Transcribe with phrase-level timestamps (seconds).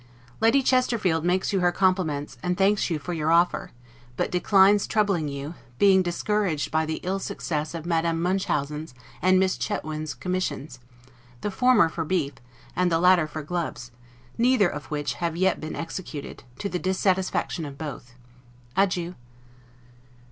[0.39, 3.69] Lady Chesterfield makes you her compliments, and thanks you for your offer;
[4.17, 9.55] but declines troubling you, being discouraged by the ill success of Madame Munchausen's and Miss
[9.59, 10.79] Chetwynd's commissions,
[11.41, 12.33] the former for beef,
[12.75, 13.91] and the latter for gloves;
[14.39, 18.15] neither of which have yet been executed, to the dissatisfaction of both.
[18.75, 19.13] Adieu.